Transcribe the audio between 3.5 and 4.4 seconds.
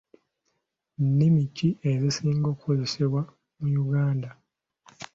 mu Uganda?